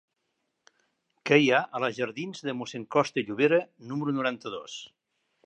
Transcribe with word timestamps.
Què 1.29 1.37
hi 1.43 1.51
ha 1.51 1.59
a 1.79 1.81
la 1.83 1.89
jardins 1.97 2.41
de 2.47 2.57
Mossèn 2.63 2.87
Costa 2.97 3.23
i 3.23 3.27
Llobera 3.29 3.61
número 3.93 4.19
noranta-dos? 4.19 4.81